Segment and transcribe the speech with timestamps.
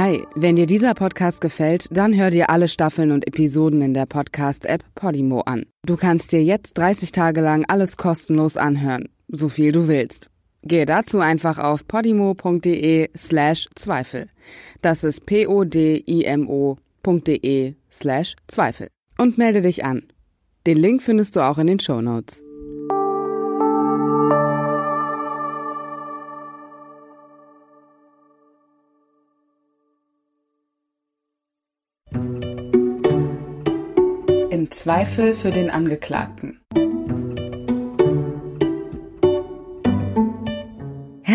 [0.00, 4.06] Hi, wenn dir dieser Podcast gefällt, dann hör dir alle Staffeln und Episoden in der
[4.06, 5.66] Podcast-App Podimo an.
[5.84, 10.30] Du kannst dir jetzt 30 Tage lang alles kostenlos anhören, so viel du willst.
[10.62, 14.30] Gehe dazu einfach auf podimo.de slash Zweifel.
[14.82, 15.64] Das ist p-o-d-i-m-o.de
[17.90, 18.86] slash Zweifel.
[19.18, 20.04] Und melde dich an.
[20.64, 22.44] Den Link findest du auch in den Show Notes.
[34.78, 36.60] Zweifel für den Angeklagten.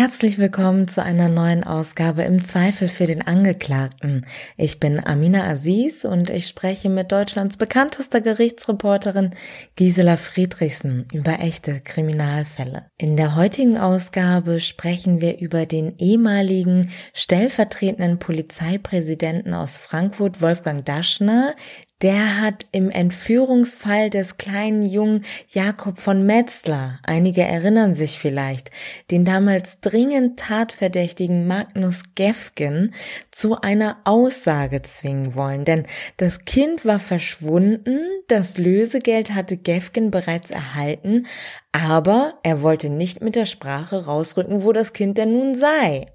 [0.04, 4.26] Herzlich willkommen zu einer neuen Ausgabe im Zweifel für den Angeklagten.
[4.56, 9.30] Ich bin Amina Aziz und ich spreche mit Deutschlands bekanntester Gerichtsreporterin
[9.76, 12.86] Gisela Friedrichsen über echte Kriminalfälle.
[12.96, 21.54] In der heutigen Ausgabe sprechen wir über den ehemaligen stellvertretenden Polizeipräsidenten aus Frankfurt, Wolfgang Daschner,
[22.02, 28.70] der hat im Entführungsfall des kleinen jungen Jakob von Metzler, einige erinnern sich vielleicht,
[29.10, 32.92] den damals dringend tatverdächtigen Magnus Gefgen
[33.30, 35.64] zu einer Aussage zwingen wollen.
[35.64, 35.84] Denn
[36.16, 41.26] das Kind war verschwunden, das Lösegeld hatte Gefgen bereits erhalten,
[41.72, 46.06] aber er wollte nicht mit der Sprache rausrücken, wo das Kind denn nun sei.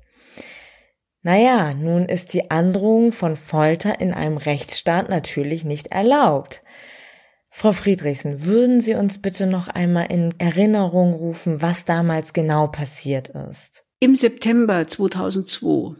[1.22, 6.64] Naja, nun ist die Androhung von Folter in einem Rechtsstaat natürlich nicht erlaubt.
[7.50, 13.30] Frau Friedrichsen, würden Sie uns bitte noch einmal in Erinnerung rufen, was damals genau passiert
[13.30, 13.84] ist?
[14.00, 15.96] Im September 2002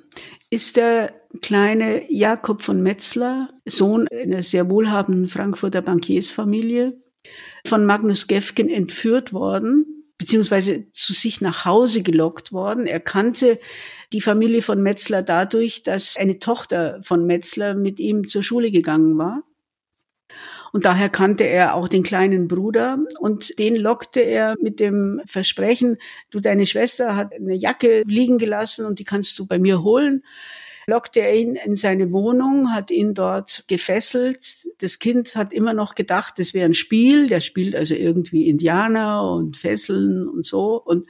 [0.50, 6.98] ist der kleine Jakob von Metzler, Sohn einer sehr wohlhabenden Frankfurter Bankiersfamilie,
[7.66, 12.86] von Magnus Gefgen entführt worden, beziehungsweise zu sich nach Hause gelockt worden.
[12.86, 13.58] Er kannte
[14.14, 19.18] die Familie von Metzler dadurch, dass eine Tochter von Metzler mit ihm zur Schule gegangen
[19.18, 19.44] war.
[20.72, 25.98] Und daher kannte er auch den kleinen Bruder und den lockte er mit dem Versprechen,
[26.30, 30.24] du, deine Schwester hat eine Jacke liegen gelassen und die kannst du bei mir holen
[30.90, 34.68] lockte er ihn in seine Wohnung, hat ihn dort gefesselt.
[34.80, 37.28] Das Kind hat immer noch gedacht, das wäre ein Spiel.
[37.28, 40.82] Der spielt also irgendwie Indianer und Fesseln und so.
[40.84, 41.08] Und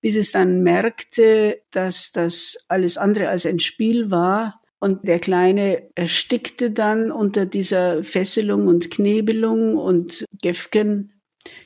[0.00, 5.90] bis es dann merkte, dass das alles andere als ein Spiel war, und der Kleine
[5.94, 11.20] erstickte dann unter dieser Fesselung und Knebelung und Gefgen,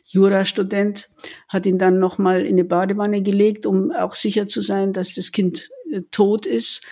[0.04, 1.08] Jurastudent,
[1.48, 5.30] hat ihn dann nochmal in eine Badewanne gelegt, um auch sicher zu sein, dass das
[5.30, 6.84] Kind äh, tot ist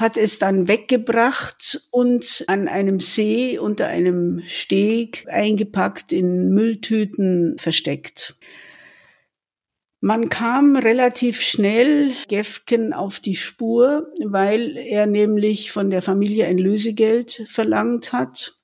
[0.00, 8.36] hat es dann weggebracht und an einem See unter einem Steg eingepackt in Mülltüten versteckt.
[10.00, 16.56] Man kam relativ schnell Gefken auf die Spur, weil er nämlich von der Familie ein
[16.56, 18.54] Lösegeld verlangt hat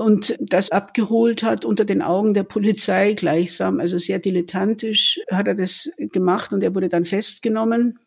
[0.00, 5.54] und das abgeholt hat unter den Augen der Polizei gleichsam, also sehr dilettantisch hat er
[5.54, 7.98] das gemacht und er wurde dann festgenommen.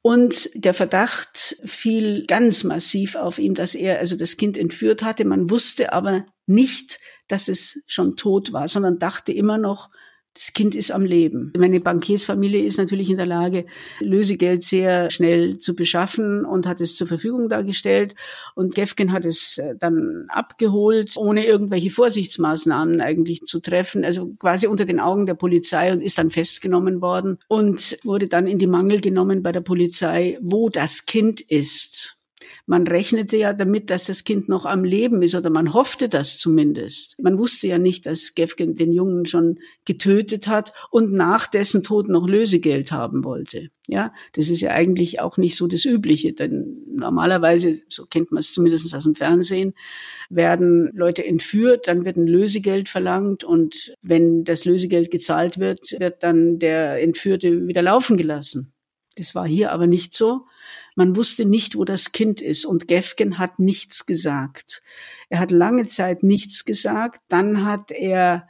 [0.00, 5.24] Und der Verdacht fiel ganz massiv auf ihn, dass er also das Kind entführt hatte.
[5.24, 9.90] Man wusste aber nicht, dass es schon tot war, sondern dachte immer noch,
[10.34, 11.52] das Kind ist am Leben.
[11.56, 13.66] Meine Bankiersfamilie ist natürlich in der Lage,
[13.98, 18.14] Lösegeld sehr schnell zu beschaffen und hat es zur Verfügung dargestellt.
[18.54, 24.68] Und Gefgen hat es äh, dann abgeholt, ohne irgendwelche Vorsichtsmaßnahmen eigentlich zu treffen, also quasi
[24.68, 28.66] unter den Augen der Polizei und ist dann festgenommen worden und wurde dann in die
[28.66, 32.17] Mangel genommen bei der Polizei, wo das Kind ist
[32.68, 36.36] man rechnete ja damit, dass das Kind noch am Leben ist oder man hoffte das
[36.36, 37.18] zumindest.
[37.18, 42.10] Man wusste ja nicht, dass Gefgen den Jungen schon getötet hat und nach dessen Tod
[42.10, 43.70] noch Lösegeld haben wollte.
[43.86, 48.40] Ja, das ist ja eigentlich auch nicht so das Übliche, denn normalerweise, so kennt man
[48.40, 49.72] es zumindest aus dem Fernsehen,
[50.28, 56.22] werden Leute entführt, dann wird ein Lösegeld verlangt und wenn das Lösegeld gezahlt wird, wird
[56.22, 58.74] dann der Entführte wieder laufen gelassen.
[59.16, 60.44] Das war hier aber nicht so.
[60.98, 64.82] Man wusste nicht, wo das Kind ist und Gefgen hat nichts gesagt.
[65.28, 67.20] Er hat lange Zeit nichts gesagt.
[67.28, 68.48] Dann hat er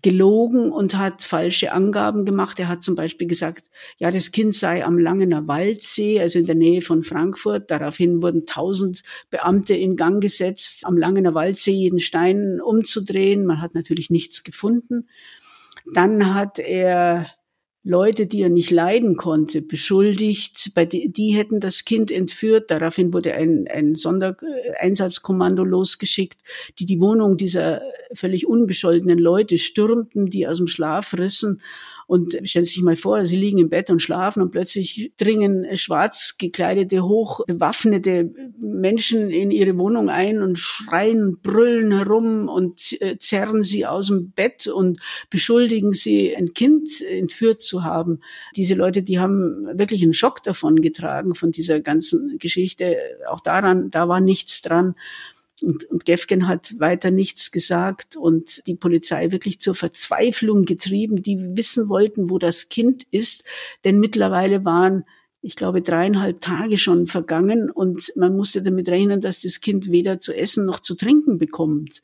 [0.00, 2.58] gelogen und hat falsche Angaben gemacht.
[2.58, 3.64] Er hat zum Beispiel gesagt,
[3.98, 7.70] ja, das Kind sei am Langener Waldsee, also in der Nähe von Frankfurt.
[7.70, 13.44] Daraufhin wurden tausend Beamte in Gang gesetzt, am Langener Waldsee jeden Stein umzudrehen.
[13.44, 15.10] Man hat natürlich nichts gefunden.
[15.92, 17.26] Dann hat er
[17.88, 22.72] Leute, die er nicht leiden konnte, beschuldigt, bei die, die hätten das Kind entführt.
[22.72, 26.40] Daraufhin wurde ein, ein Sondereinsatzkommando losgeschickt,
[26.80, 31.62] die die Wohnung dieser völlig unbescholtenen Leute stürmten, die aus dem Schlaf rissen
[32.06, 35.66] Und stellen Sie sich mal vor, Sie liegen im Bett und schlafen und plötzlich dringen
[35.76, 43.18] schwarz gekleidete, hoch bewaffnete Menschen in Ihre Wohnung ein und schreien, brüllen herum und äh,
[43.18, 45.00] zerren Sie aus dem Bett und
[45.30, 48.20] beschuldigen Sie, ein Kind entführt zu haben.
[48.54, 52.96] Diese Leute, die haben wirklich einen Schock davon getragen, von dieser ganzen Geschichte.
[53.28, 54.94] Auch daran, da war nichts dran.
[55.62, 61.56] Und, und Gefgen hat weiter nichts gesagt und die Polizei wirklich zur Verzweiflung getrieben, die
[61.56, 63.44] wissen wollten, wo das Kind ist.
[63.84, 65.04] Denn mittlerweile waren
[65.42, 70.18] ich glaube, dreieinhalb Tage schon vergangen und man musste damit rechnen, dass das Kind weder
[70.18, 72.02] zu essen noch zu trinken bekommt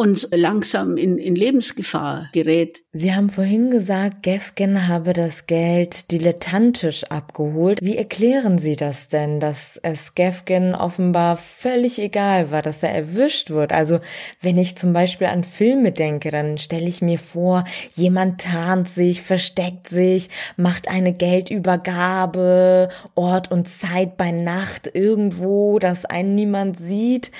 [0.00, 2.80] und langsam in, in Lebensgefahr gerät.
[2.90, 7.80] Sie haben vorhin gesagt, Gefgen habe das Geld dilettantisch abgeholt.
[7.82, 13.50] Wie erklären Sie das denn, dass es Gefgen offenbar völlig egal war, dass er erwischt
[13.50, 13.74] wird?
[13.74, 14.00] Also
[14.40, 17.64] wenn ich zum Beispiel an Filme denke, dann stelle ich mir vor,
[17.94, 26.06] jemand tarnt sich, versteckt sich, macht eine Geldübergabe, Ort und Zeit bei Nacht irgendwo, dass
[26.06, 27.30] einen niemand sieht.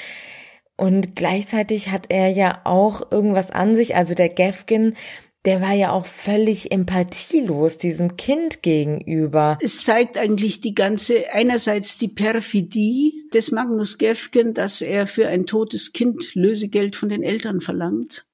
[0.81, 4.97] Und gleichzeitig hat er ja auch irgendwas an sich, also der Gefkin,
[5.45, 9.59] der war ja auch völlig empathielos diesem Kind gegenüber.
[9.61, 15.45] Es zeigt eigentlich die ganze, einerseits die Perfidie des Magnus Gefgen, dass er für ein
[15.45, 18.25] totes Kind Lösegeld von den Eltern verlangt.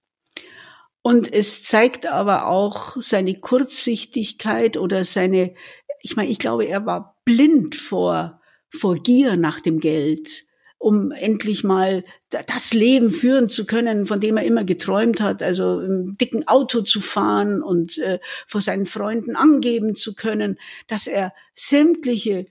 [1.03, 5.53] Und es zeigt aber auch seine Kurzsichtigkeit oder seine,
[6.01, 8.41] ich meine, ich glaube, er war blind vor,
[8.71, 10.47] vor Gier nach dem Geld
[10.79, 15.81] um endlich mal das Leben führen zu können, von dem er immer geträumt hat, also
[15.81, 21.33] im dicken Auto zu fahren und äh, vor seinen Freunden angeben zu können, dass er
[21.55, 22.47] sämtliche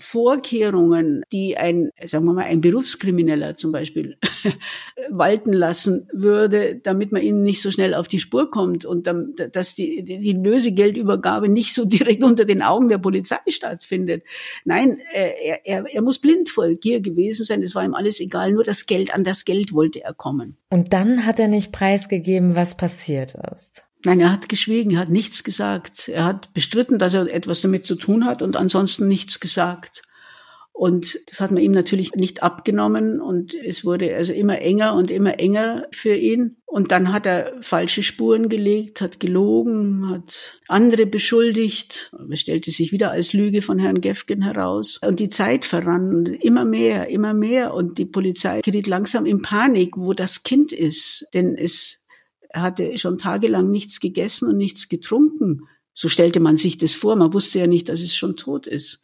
[0.00, 4.16] Vorkehrungen, die ein, sagen wir mal, ein Berufskrimineller zum Beispiel
[5.10, 9.34] walten lassen würde, damit man ihnen nicht so schnell auf die Spur kommt und dann,
[9.52, 14.24] dass die, die Lösegeldübergabe nicht so direkt unter den Augen der Polizei stattfindet.
[14.64, 17.62] Nein, er, er, er muss blind vor Gier gewesen sein.
[17.62, 18.52] Es war ihm alles egal.
[18.52, 20.56] Nur das Geld, an das Geld wollte er kommen.
[20.70, 23.84] Und dann hat er nicht preisgegeben, was passiert ist.
[24.04, 26.08] Nein, er hat geschwiegen, er hat nichts gesagt.
[26.08, 30.02] Er hat bestritten, dass er etwas damit zu tun hat und ansonsten nichts gesagt.
[30.80, 35.10] Und das hat man ihm natürlich nicht abgenommen und es wurde also immer enger und
[35.10, 36.56] immer enger für ihn.
[36.64, 42.10] Und dann hat er falsche Spuren gelegt, hat gelogen, hat andere beschuldigt.
[42.32, 44.98] Es stellte sich wieder als Lüge von Herrn Gefgen heraus.
[45.04, 47.74] Und die Zeit verrann immer mehr, immer mehr.
[47.74, 51.26] Und die Polizei geriet langsam in Panik, wo das Kind ist.
[51.34, 51.99] Denn es
[52.52, 55.68] er hatte schon tagelang nichts gegessen und nichts getrunken.
[55.92, 57.16] So stellte man sich das vor.
[57.16, 59.02] Man wusste ja nicht, dass es schon tot ist.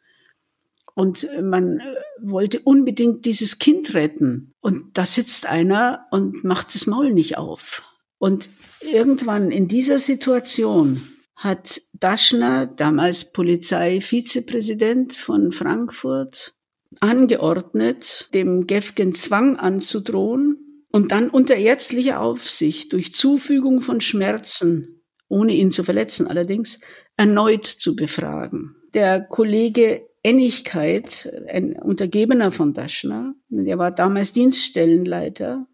[0.95, 4.55] Und man äh, wollte unbedingt dieses Kind retten.
[4.61, 7.83] Und da sitzt einer und macht das Maul nicht auf.
[8.19, 8.49] Und
[8.81, 11.03] irgendwann in dieser Situation
[11.37, 16.55] hat Daschner, damals Polizeivizepräsident von Frankfurt,
[17.01, 20.56] angeordnet, dem Gefgen Zwang anzudrohen,
[20.97, 26.81] und dann unter ärztlicher Aufsicht durch Zufügung von Schmerzen, ohne ihn zu verletzen allerdings,
[27.19, 28.77] erneut zu befragen.
[28.95, 35.67] Der Kollege Ennigkeit, ein Untergebener von Daschner, der war damals Dienststellenleiter,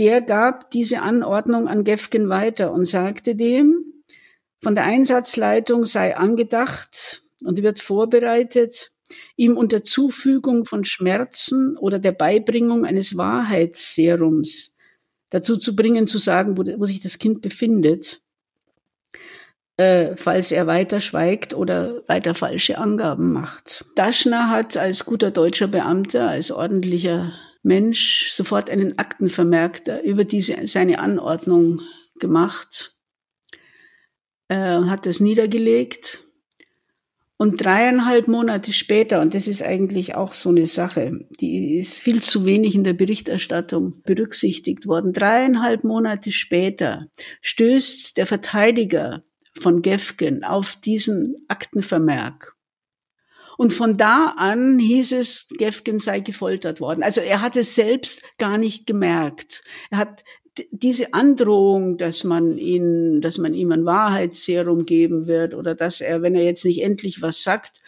[0.00, 4.02] der gab diese Anordnung an Gefgen weiter und sagte dem,
[4.60, 8.90] von der Einsatzleitung sei angedacht und wird vorbereitet,
[9.36, 14.76] ihm unter Zufügung von Schmerzen oder der Beibringung eines Wahrheitsserums
[15.30, 18.22] dazu zu bringen, zu sagen, wo, wo sich das Kind befindet,
[19.76, 23.86] äh, falls er weiter schweigt oder weiter falsche Angaben macht.
[23.94, 30.98] Daschner hat als guter deutscher Beamter, als ordentlicher Mensch sofort einen Aktenvermerk über diese, seine
[30.98, 31.80] Anordnung
[32.18, 32.96] gemacht,
[34.48, 36.22] äh, hat das niedergelegt
[37.40, 42.20] und dreieinhalb Monate später, und das ist eigentlich auch so eine Sache, die ist viel
[42.20, 47.06] zu wenig in der Berichterstattung berücksichtigt worden, dreieinhalb Monate später
[47.40, 49.24] stößt der Verteidiger
[49.58, 52.58] von Gefgen auf diesen Aktenvermerk.
[53.56, 57.02] Und von da an hieß es, Gefgen sei gefoltert worden.
[57.02, 59.64] Also er hat es selbst gar nicht gemerkt.
[59.90, 60.24] Er hat
[60.70, 66.22] diese Androhung, dass man ihn, dass man ihm ein Wahrheitsserum geben wird oder dass er,
[66.22, 67.82] wenn er jetzt nicht endlich was sagt,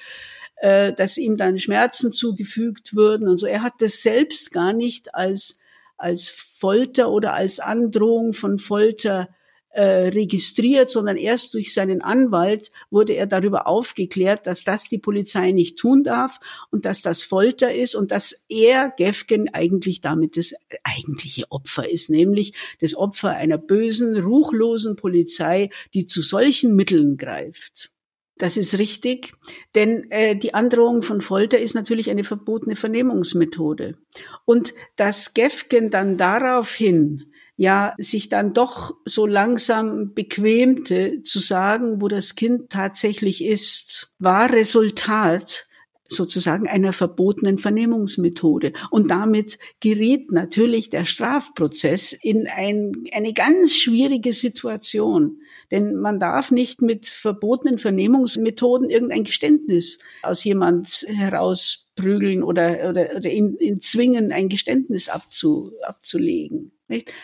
[0.56, 3.46] äh, dass ihm dann Schmerzen zugefügt würden und so.
[3.46, 5.60] Er hat das selbst gar nicht als
[5.96, 9.28] als Folter oder als Androhung von Folter
[9.72, 15.50] äh, registriert, sondern erst durch seinen Anwalt wurde er darüber aufgeklärt, dass das die Polizei
[15.50, 16.38] nicht tun darf
[16.70, 20.52] und dass das Folter ist und dass er, Gefgen, eigentlich damit das
[20.84, 27.92] eigentliche Opfer ist, nämlich das Opfer einer bösen, ruchlosen Polizei, die zu solchen Mitteln greift.
[28.38, 29.32] Das ist richtig,
[29.74, 33.96] denn äh, die Androhung von Folter ist natürlich eine verbotene Vernehmungsmethode.
[34.44, 42.08] Und dass Gefgen dann daraufhin ja sich dann doch so langsam bequemte zu sagen, wo
[42.08, 45.66] das Kind tatsächlich ist, war Resultat
[46.12, 48.72] sozusagen einer verbotenen Vernehmungsmethode.
[48.90, 55.38] Und damit geriet natürlich der Strafprozess in ein, eine ganz schwierige Situation.
[55.70, 63.30] Denn man darf nicht mit verbotenen Vernehmungsmethoden irgendein Geständnis aus jemand herausprügeln oder, oder, oder
[63.30, 66.72] ihn, ihn zwingen, ein Geständnis abzu, abzulegen.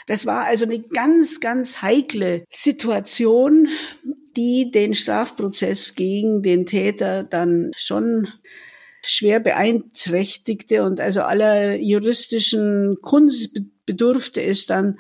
[0.07, 3.69] Das war also eine ganz, ganz heikle Situation,
[4.37, 8.29] die den Strafprozess gegen den Täter dann schon
[9.03, 14.99] schwer beeinträchtigte und also aller juristischen Kunst bedurfte es dann,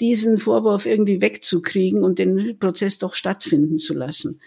[0.00, 4.40] diesen Vorwurf irgendwie wegzukriegen und den Prozess doch stattfinden zu lassen.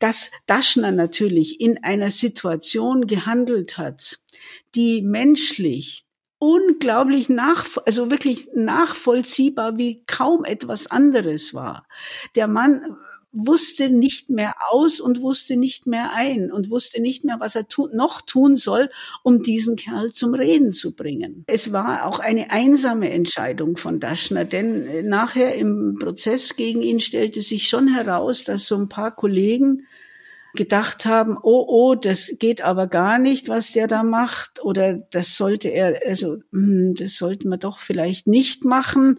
[0.00, 4.18] Dass Daschner natürlich in einer Situation gehandelt hat,
[4.74, 6.02] die menschlich
[6.42, 11.86] unglaublich nach, also wirklich nachvollziehbar wie kaum etwas anderes war.
[12.34, 12.96] Der Mann
[13.30, 17.68] wusste nicht mehr aus und wusste nicht mehr ein und wusste nicht mehr, was er
[17.68, 18.90] tu noch tun soll,
[19.22, 21.44] um diesen Kerl zum Reden zu bringen.
[21.46, 26.98] Es war auch eine einsame Entscheidung von Daschner, denn äh, nachher im Prozess gegen ihn
[26.98, 29.86] stellte sich schon heraus, dass so ein paar Kollegen
[30.54, 35.36] gedacht haben, oh, oh, das geht aber gar nicht, was der da macht, oder das
[35.36, 39.18] sollte er, also, hm, das sollten wir doch vielleicht nicht machen,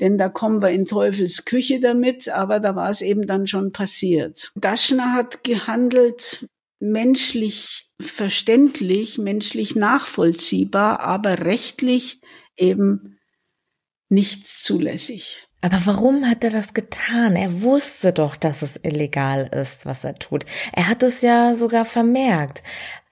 [0.00, 3.72] denn da kommen wir in Teufels Küche damit, aber da war es eben dann schon
[3.72, 4.52] passiert.
[4.54, 6.48] Daschner hat gehandelt
[6.80, 12.20] menschlich verständlich, menschlich nachvollziehbar, aber rechtlich
[12.56, 13.18] eben
[14.08, 15.47] nicht zulässig.
[15.60, 17.34] Aber warum hat er das getan?
[17.34, 20.46] Er wusste doch, dass es illegal ist, was er tut.
[20.72, 22.62] Er hat es ja sogar vermerkt.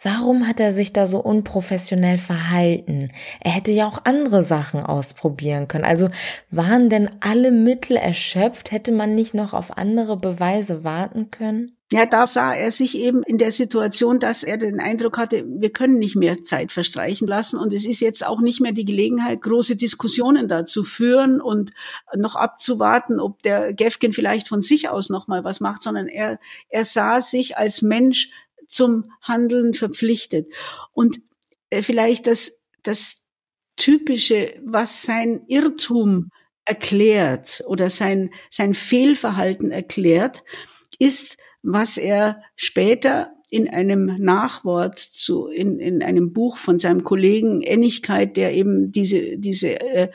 [0.00, 3.10] Warum hat er sich da so unprofessionell verhalten?
[3.40, 5.84] Er hätte ja auch andere Sachen ausprobieren können.
[5.84, 6.10] Also
[6.50, 8.70] waren denn alle Mittel erschöpft?
[8.70, 11.75] Hätte man nicht noch auf andere Beweise warten können?
[11.92, 15.70] Ja, da sah er sich eben in der Situation, dass er den Eindruck hatte, wir
[15.70, 19.40] können nicht mehr Zeit verstreichen lassen und es ist jetzt auch nicht mehr die Gelegenheit,
[19.42, 21.70] große Diskussionen dazu führen und
[22.16, 26.40] noch abzuwarten, ob der Gefgen vielleicht von sich aus noch mal was macht, sondern er,
[26.68, 28.30] er sah sich als Mensch
[28.66, 30.48] zum Handeln verpflichtet.
[30.92, 31.20] Und
[31.70, 33.26] äh, vielleicht das, das
[33.76, 36.30] typische, was sein Irrtum
[36.64, 40.42] erklärt oder sein, sein Fehlverhalten erklärt,
[40.98, 47.62] ist, was er später in einem Nachwort zu in, in einem Buch von seinem Kollegen
[47.62, 50.08] Ennigkeit, der eben diese diese äh,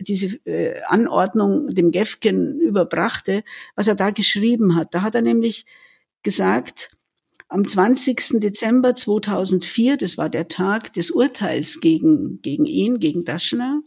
[0.00, 4.94] diese äh, Anordnung dem Gefgen überbrachte, was er da geschrieben hat.
[4.94, 5.66] Da hat er nämlich
[6.22, 6.90] gesagt,
[7.48, 8.40] am 20.
[8.40, 13.82] Dezember 2004, das war der Tag des Urteils gegen, gegen ihn, gegen Daschner,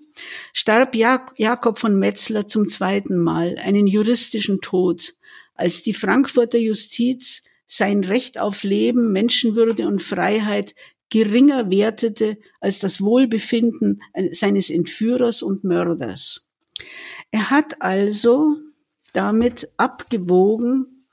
[0.54, 5.14] starb Jakob von Metzler zum zweiten Mal einen juristischen Tod
[5.60, 10.74] als die Frankfurter Justiz sein Recht auf Leben, Menschenwürde und Freiheit
[11.10, 14.02] geringer wertete als das Wohlbefinden
[14.32, 16.48] seines Entführers und Mörders.
[17.32, 18.56] Er hat also
[19.14, 21.06] damit abgewogen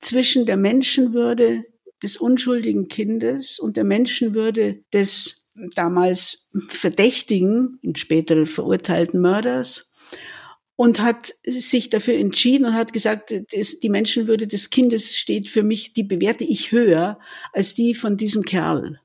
[0.00, 1.64] zwischen der Menschenwürde
[2.02, 9.90] des unschuldigen Kindes und der Menschenwürde des damals verdächtigen und später verurteilten Mörders
[10.76, 15.92] und hat sich dafür entschieden und hat gesagt, die Menschenwürde des Kindes steht für mich,
[15.92, 17.18] die bewerte ich höher
[17.52, 19.00] als die von diesem Kerl.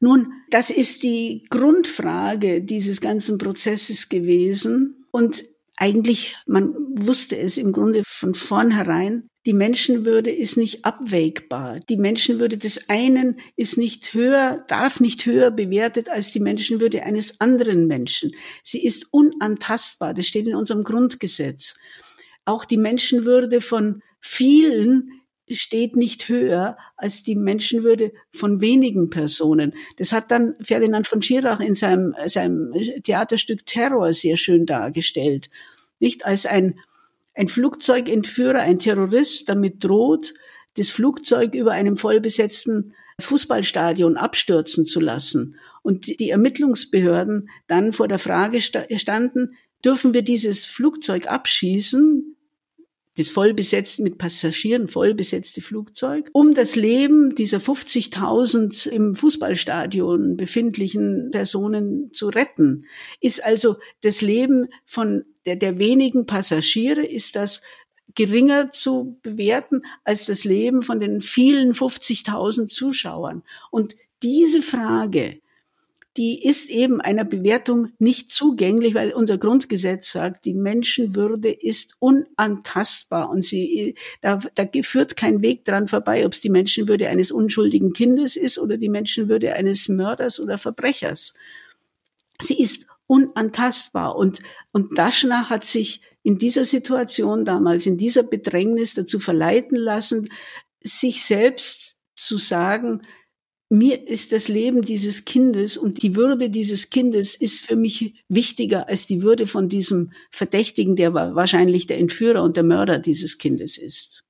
[0.00, 5.44] Nun, das ist die Grundfrage dieses ganzen Prozesses gewesen und
[5.82, 11.80] eigentlich, man wusste es im Grunde von vornherein, die Menschenwürde ist nicht abwägbar.
[11.88, 17.40] Die Menschenwürde des einen ist nicht höher, darf nicht höher bewertet als die Menschenwürde eines
[17.40, 18.30] anderen Menschen.
[18.62, 20.14] Sie ist unantastbar.
[20.14, 21.74] Das steht in unserem Grundgesetz.
[22.44, 29.74] Auch die Menschenwürde von vielen steht nicht höher als die Menschenwürde von wenigen Personen.
[29.96, 32.72] Das hat dann Ferdinand von Schirach in seinem, seinem
[33.02, 35.50] Theaterstück Terror sehr schön dargestellt.
[35.98, 36.78] Nicht als ein
[37.34, 40.34] ein Flugzeugentführer, ein Terrorist damit droht,
[40.76, 45.58] das Flugzeug über einem vollbesetzten Fußballstadion abstürzen zu lassen.
[45.82, 52.36] Und die Ermittlungsbehörden dann vor der Frage standen, dürfen wir dieses Flugzeug abschießen?
[53.16, 62.10] Das vollbesetzt mit Passagieren vollbesetzte Flugzeug, um das Leben dieser 50.000 im Fußballstadion befindlichen Personen
[62.14, 62.86] zu retten.
[63.20, 67.62] Ist also das Leben von der, der wenigen Passagiere, ist das
[68.14, 73.42] geringer zu bewerten als das Leben von den vielen 50.000 Zuschauern.
[73.70, 75.40] Und diese Frage,
[76.16, 83.30] die ist eben einer Bewertung nicht zugänglich, weil unser Grundgesetz sagt, die Menschenwürde ist unantastbar
[83.30, 87.94] und sie, da, da führt kein Weg dran vorbei, ob es die Menschenwürde eines unschuldigen
[87.94, 91.32] Kindes ist oder die Menschenwürde eines Mörders oder Verbrechers.
[92.40, 94.42] Sie ist unantastbar und,
[94.72, 100.28] und Daschner hat sich in dieser Situation damals, in dieser Bedrängnis dazu verleiten lassen,
[100.82, 103.02] sich selbst zu sagen,
[103.72, 108.86] mir ist das Leben dieses Kindes und die Würde dieses Kindes ist für mich wichtiger
[108.88, 113.78] als die Würde von diesem Verdächtigen, der wahrscheinlich der Entführer und der Mörder dieses Kindes
[113.78, 114.24] ist.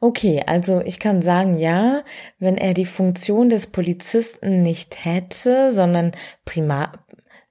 [0.00, 2.02] Okay, also ich kann sagen, ja,
[2.40, 6.10] wenn er die Funktion des Polizisten nicht hätte, sondern
[6.44, 7.03] primar,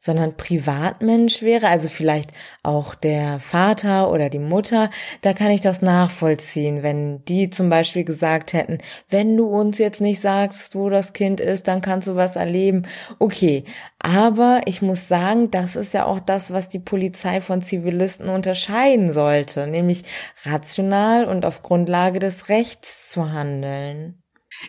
[0.03, 2.31] sondern Privatmensch wäre, also vielleicht
[2.61, 4.89] auch der Vater oder die Mutter,
[5.21, 10.01] da kann ich das nachvollziehen, wenn die zum Beispiel gesagt hätten, wenn du uns jetzt
[10.01, 12.83] nicht sagst, wo das Kind ist, dann kannst du was erleben.
[13.19, 13.63] Okay,
[13.99, 19.13] aber ich muss sagen, das ist ja auch das, was die Polizei von Zivilisten unterscheiden
[19.13, 20.03] sollte, nämlich
[20.43, 24.22] rational und auf Grundlage des Rechts zu handeln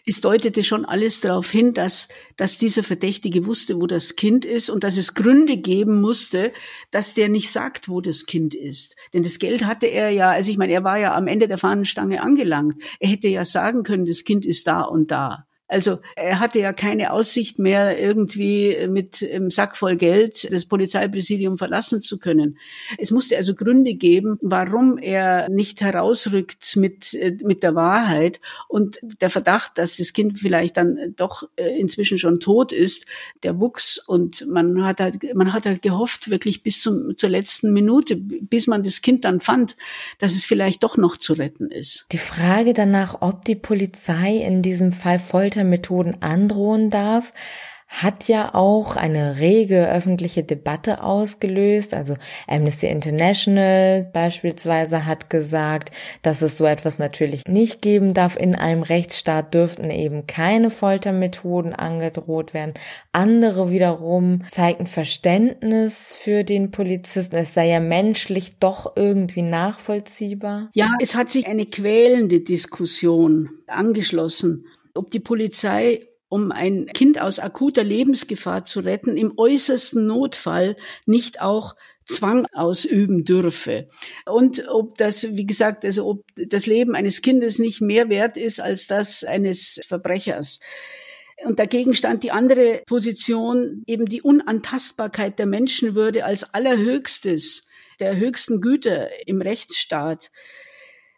[0.06, 4.70] es deutete schon alles darauf hin, dass, dass dieser Verdächtige wusste, wo das Kind ist
[4.70, 6.52] und dass es Gründe geben musste,
[6.90, 8.96] dass der nicht sagt, wo das Kind ist.
[9.12, 11.58] Denn das Geld hatte er ja, also ich meine, er war ja am Ende der
[11.58, 12.76] Fahnenstange angelangt.
[13.00, 15.46] Er hätte ja sagen können, das Kind ist da und da.
[15.66, 21.56] Also er hatte ja keine Aussicht mehr, irgendwie mit einem Sack voll Geld das Polizeipräsidium
[21.56, 22.58] verlassen zu können.
[22.98, 28.40] Es musste also Gründe geben, warum er nicht herausrückt mit, äh, mit der Wahrheit.
[28.68, 33.06] Und der Verdacht, dass das Kind vielleicht dann doch äh, inzwischen schon tot ist,
[33.42, 33.98] der wuchs.
[33.98, 38.66] Und man hat halt, man hat halt gehofft, wirklich bis zum, zur letzten Minute, bis
[38.66, 39.76] man das Kind dann fand,
[40.18, 42.06] dass es vielleicht doch noch zu retten ist.
[42.12, 47.32] Die Frage danach, ob die Polizei in diesem Fall Folter Foltermethoden androhen darf,
[47.86, 51.94] hat ja auch eine rege öffentliche Debatte ausgelöst.
[51.94, 52.16] Also
[52.48, 58.36] Amnesty International beispielsweise hat gesagt, dass es so etwas natürlich nicht geben darf.
[58.36, 62.74] In einem Rechtsstaat dürften eben keine Foltermethoden angedroht werden.
[63.12, 67.36] Andere wiederum zeigten Verständnis für den Polizisten.
[67.36, 70.70] Es sei ja menschlich doch irgendwie nachvollziehbar.
[70.74, 77.38] Ja, es hat sich eine quälende Diskussion angeschlossen ob die Polizei um ein Kind aus
[77.38, 80.76] akuter Lebensgefahr zu retten, im äußersten Notfall
[81.06, 81.76] nicht auch
[82.06, 83.86] Zwang ausüben dürfe.
[84.26, 88.60] Und ob das, wie gesagt, also ob das Leben eines Kindes nicht mehr wert ist
[88.60, 90.60] als das eines Verbrechers.
[91.44, 97.68] Und dagegen stand die andere Position, eben die Unantastbarkeit der Menschenwürde als allerhöchstes,
[98.00, 100.30] der höchsten Güter im Rechtsstaat.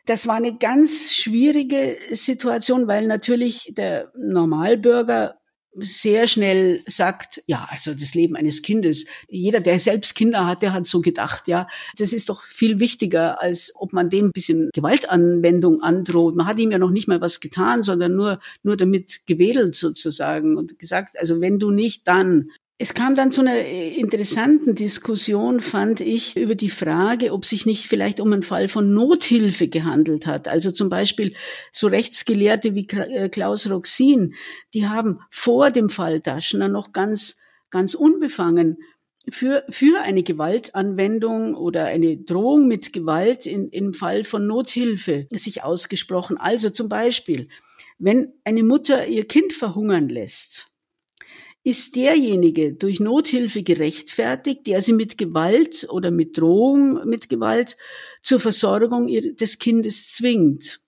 [0.07, 5.39] Das war eine ganz schwierige Situation, weil natürlich der Normalbürger
[5.79, 10.73] sehr schnell sagt, ja, also das Leben eines Kindes, jeder, der selbst Kinder hat, der
[10.73, 11.67] hat so gedacht, ja,
[11.99, 16.35] das ist doch viel wichtiger, als ob man dem ein bisschen Gewaltanwendung androht.
[16.35, 20.57] Man hat ihm ja noch nicht mal was getan, sondern nur, nur damit gewedelt sozusagen
[20.57, 22.51] und gesagt, also wenn du nicht, dann.
[22.79, 27.65] Es kam dann zu einer äh, interessanten Diskussion, fand ich, über die Frage, ob sich
[27.65, 30.47] nicht vielleicht um einen Fall von Nothilfe gehandelt hat.
[30.47, 31.35] Also zum Beispiel
[31.73, 34.35] so Rechtsgelehrte wie äh, Klaus Roxin,
[34.75, 37.39] die haben vor dem Fall Daschner noch ganz,
[37.71, 38.77] ganz unbefangen
[39.31, 45.65] für, für eine Gewaltanwendung oder eine Drohung mit Gewalt in, im Fall von Nothilfe sich
[45.65, 46.37] ausgesprochen.
[46.37, 47.49] Also zum Beispiel,
[47.99, 50.76] wenn eine Mutter ihr Kind verhungern lässt,
[51.67, 57.77] ist derjenige durch Nothilfe gerechtfertigt, der sie mit Gewalt oder mit Drohung mit Gewalt
[58.23, 60.79] zur Versorgung des Kindes zwingt.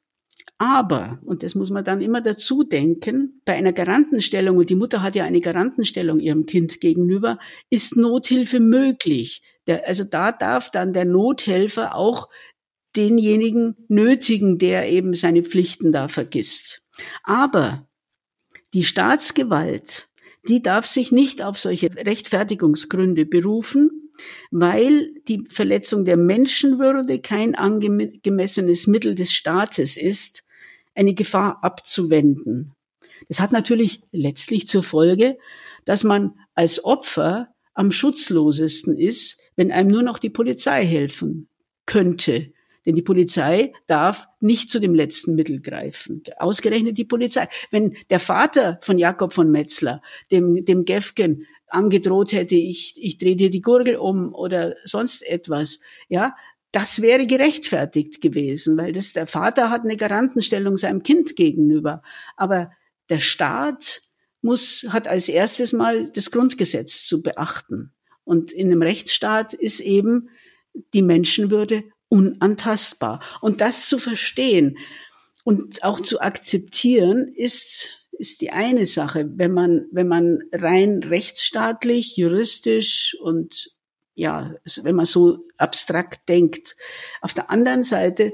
[0.56, 5.02] Aber, und das muss man dann immer dazu denken, bei einer Garantenstellung, und die Mutter
[5.02, 9.42] hat ja eine Garantenstellung ihrem Kind gegenüber, ist Nothilfe möglich.
[9.66, 12.28] Der, also da darf dann der Nothelfer auch
[12.94, 16.84] denjenigen nötigen, der eben seine Pflichten da vergisst.
[17.24, 17.88] Aber
[18.74, 20.07] die Staatsgewalt
[20.48, 24.10] die darf sich nicht auf solche Rechtfertigungsgründe berufen,
[24.50, 30.44] weil die Verletzung der Menschenwürde kein angemessenes Mittel des Staates ist,
[30.94, 32.74] eine Gefahr abzuwenden.
[33.28, 35.38] Das hat natürlich letztlich zur Folge,
[35.84, 41.48] dass man als Opfer am schutzlosesten ist, wenn einem nur noch die Polizei helfen
[41.86, 42.52] könnte.
[42.88, 46.22] Denn die Polizei darf nicht zu dem letzten Mittel greifen.
[46.38, 47.46] Ausgerechnet die Polizei.
[47.70, 50.00] Wenn der Vater von Jakob von Metzler,
[50.32, 55.80] dem, dem Gefgen, angedroht hätte, ich, ich drehe dir die Gurgel um oder sonst etwas,
[56.08, 56.34] ja,
[56.72, 62.00] das wäre gerechtfertigt gewesen, weil das, der Vater hat eine Garantenstellung seinem Kind gegenüber.
[62.38, 62.70] Aber
[63.10, 64.00] der Staat
[64.40, 67.92] muss, hat als erstes mal das Grundgesetz zu beachten.
[68.24, 70.30] Und in einem Rechtsstaat ist eben
[70.94, 73.20] die Menschenwürde unantastbar.
[73.40, 74.78] Und das zu verstehen
[75.44, 79.28] und auch zu akzeptieren, ist, ist die eine Sache.
[79.34, 83.72] Wenn man, wenn man rein rechtsstaatlich, juristisch und
[84.14, 86.76] ja, wenn man so abstrakt denkt.
[87.20, 88.32] Auf der anderen Seite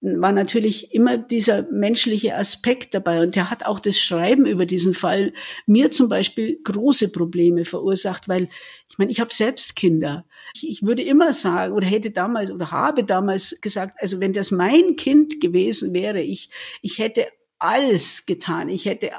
[0.00, 3.22] war natürlich immer dieser menschliche Aspekt dabei.
[3.22, 5.32] Und der hat auch das Schreiben über diesen Fall
[5.66, 8.48] mir zum Beispiel große Probleme verursacht, weil
[8.88, 10.24] ich meine, ich habe selbst Kinder.
[10.54, 14.50] Ich, ich würde immer sagen oder hätte damals oder habe damals gesagt, also wenn das
[14.50, 17.26] mein Kind gewesen wäre, ich, ich hätte
[17.58, 18.70] alles getan.
[18.70, 19.10] Ich hätte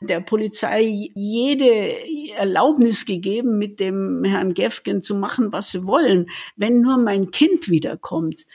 [0.00, 1.96] der Polizei jede
[2.36, 7.68] Erlaubnis gegeben, mit dem Herrn Gefgen zu machen, was sie wollen, wenn nur mein Kind
[7.68, 8.46] wiederkommt.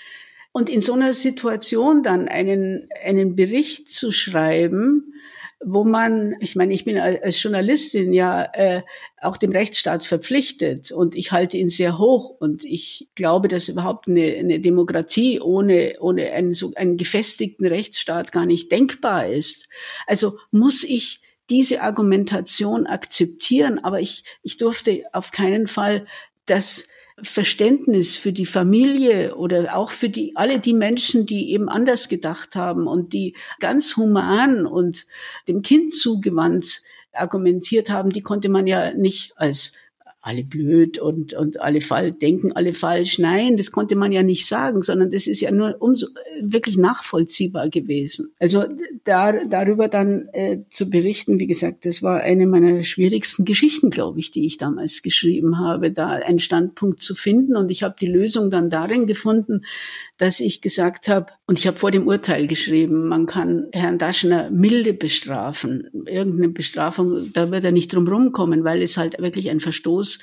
[0.55, 5.13] Und in so einer Situation dann einen, einen Bericht zu schreiben,
[5.61, 8.81] wo man, ich meine, ich bin als Journalistin ja äh,
[9.19, 14.07] auch dem Rechtsstaat verpflichtet und ich halte ihn sehr hoch und ich glaube, dass überhaupt
[14.07, 19.67] eine, eine Demokratie ohne, ohne einen, so einen gefestigten Rechtsstaat gar nicht denkbar ist.
[20.07, 26.05] Also muss ich diese Argumentation akzeptieren, aber ich, ich durfte auf keinen Fall
[26.45, 26.87] das
[27.21, 32.55] Verständnis für die Familie oder auch für die, alle die Menschen, die eben anders gedacht
[32.55, 35.05] haben und die ganz human und
[35.47, 36.81] dem Kind zugewandt
[37.13, 39.77] argumentiert haben, die konnte man ja nicht als
[40.25, 43.19] alle blöd und, und alle fall, denken alle falsch.
[43.19, 46.07] Nein, das konnte man ja nicht sagen, sondern das ist ja nur umso
[46.41, 48.33] wirklich nachvollziehbar gewesen.
[48.39, 48.65] Also
[49.03, 54.19] da, darüber dann äh, zu berichten, wie gesagt, das war eine meiner schwierigsten Geschichten, glaube
[54.19, 57.55] ich, die ich damals geschrieben habe, da einen Standpunkt zu finden.
[57.55, 59.61] Und ich habe die Lösung dann darin gefunden,
[60.17, 64.49] dass ich gesagt habe, und ich habe vor dem Urteil geschrieben, man kann Herrn Daschner
[64.49, 65.87] milde bestrafen.
[66.07, 70.14] Irgendeine Bestrafung, da wird er nicht drum rumkommen, weil es halt wirklich ein Verstoß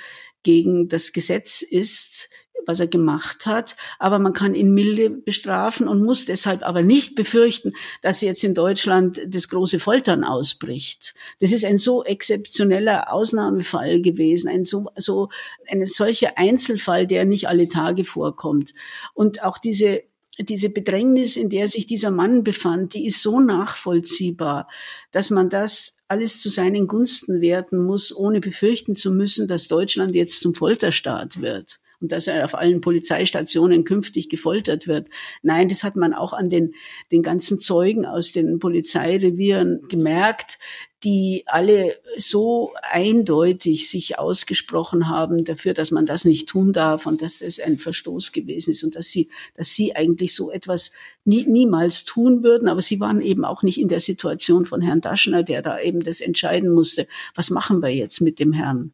[0.42, 2.28] gegen das Gesetz ist,
[2.66, 3.76] was er gemacht hat.
[3.98, 8.54] Aber man kann ihn milde bestrafen und muss deshalb aber nicht befürchten, dass jetzt in
[8.54, 11.14] Deutschland das große Foltern ausbricht.
[11.40, 15.28] Das ist ein so exzeptioneller Ausnahmefall gewesen, ein so, so,
[15.68, 18.72] ein solcher Einzelfall, der nicht alle Tage vorkommt.
[19.14, 20.02] Und auch diese
[20.38, 24.68] diese Bedrängnis, in der sich dieser Mann befand, die ist so nachvollziehbar,
[25.10, 30.14] dass man das alles zu seinen Gunsten werten muss, ohne befürchten zu müssen, dass Deutschland
[30.14, 35.08] jetzt zum Folterstaat wird und dass er auf allen Polizeistationen künftig gefoltert wird.
[35.42, 36.74] Nein, das hat man auch an den,
[37.12, 40.58] den ganzen Zeugen aus den Polizeirevieren gemerkt,
[41.04, 47.22] die alle so eindeutig sich ausgesprochen haben dafür, dass man das nicht tun darf und
[47.22, 50.92] dass es ein Verstoß gewesen ist und dass sie, dass sie eigentlich so etwas
[51.24, 52.68] nie, niemals tun würden.
[52.68, 56.00] Aber sie waren eben auch nicht in der Situation von Herrn Daschner, der da eben
[56.00, 57.06] das entscheiden musste.
[57.34, 58.92] Was machen wir jetzt mit dem Herrn?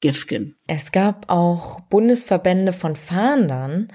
[0.00, 0.54] Gefgen.
[0.68, 3.88] Es gab auch Bundesverbände von Fahndern,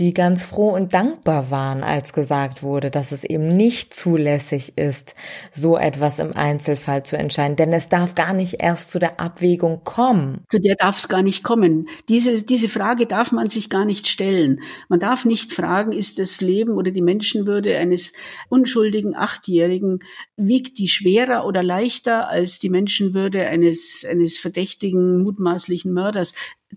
[0.00, 5.14] die ganz froh und dankbar waren, als gesagt wurde, dass es eben nicht zulässig ist,
[5.52, 7.56] so etwas im Einzelfall zu entscheiden.
[7.56, 10.44] Denn es darf gar nicht erst zu der Abwägung kommen.
[10.50, 11.86] Zu der darf es gar nicht kommen.
[12.08, 14.60] Diese, diese Frage darf man sich gar nicht stellen.
[14.88, 18.14] Man darf nicht fragen, ist das Leben oder die Menschenwürde eines
[18.48, 20.00] unschuldigen Achtjährigen,
[20.36, 26.32] wiegt die schwerer oder leichter als die Menschenwürde eines, eines verdächtigen, mutmaßlichen Mörders?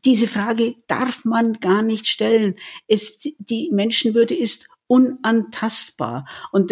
[0.06, 2.56] Diese Frage darf man gar nicht stellen.
[2.88, 6.28] Es, die Menschenwürde ist unantastbar.
[6.52, 6.72] Und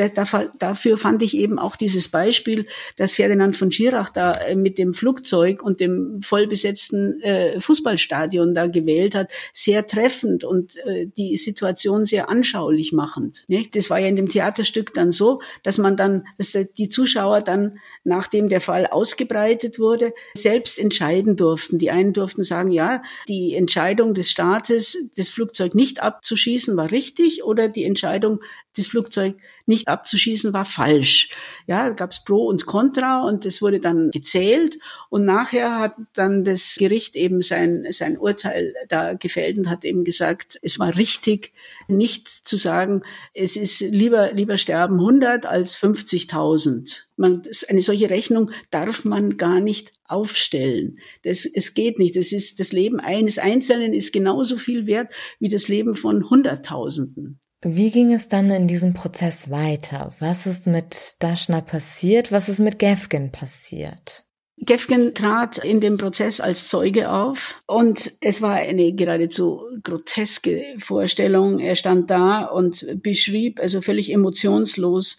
[0.59, 4.93] dafür fand ich eben auch dieses Beispiel, dass Ferdinand von Schirach da äh, mit dem
[4.93, 12.05] Flugzeug und dem vollbesetzten äh, Fußballstadion da gewählt hat, sehr treffend und äh, die Situation
[12.05, 13.45] sehr anschaulich machend.
[13.73, 17.79] Das war ja in dem Theaterstück dann so, dass man dann, dass die Zuschauer dann,
[18.03, 21.77] nachdem der Fall ausgebreitet wurde, selbst entscheiden durften.
[21.77, 27.43] Die einen durften sagen, ja, die Entscheidung des Staates, das Flugzeug nicht abzuschießen, war richtig
[27.43, 28.41] oder die Entscheidung
[28.77, 29.35] das Flugzeug
[29.65, 31.29] nicht abzuschießen, war falsch.
[31.67, 36.43] Ja, gab es Pro und Contra und das wurde dann gezählt und nachher hat dann
[36.43, 41.53] das Gericht eben sein, sein Urteil da gefällt und hat eben gesagt, es war richtig,
[41.91, 47.03] nicht zu sagen, es ist lieber, lieber sterben 100 als 50.000.
[47.17, 50.99] Man, eine solche Rechnung darf man gar nicht aufstellen.
[51.23, 52.15] Das, es geht nicht.
[52.15, 57.39] Das ist, das Leben eines Einzelnen ist genauso viel wert wie das Leben von Hunderttausenden.
[57.63, 60.15] Wie ging es dann in diesem Prozess weiter?
[60.19, 62.31] Was ist mit Daschner passiert?
[62.31, 64.25] Was ist mit Gefgen passiert?
[64.63, 71.59] Gefgen trat in dem Prozess als Zeuge auf und es war eine geradezu groteske Vorstellung.
[71.59, 75.17] Er stand da und beschrieb also völlig emotionslos,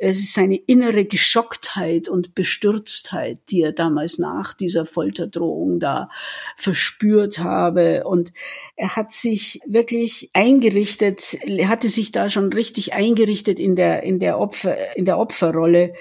[0.00, 6.08] es ist seine innere Geschocktheit und Bestürztheit, die er damals nach dieser Folterdrohung da
[6.56, 8.04] verspürt habe.
[8.04, 8.32] Und
[8.76, 14.20] er hat sich wirklich eingerichtet, er hatte sich da schon richtig eingerichtet in der, in
[14.20, 15.94] der Opfer, in der Opferrolle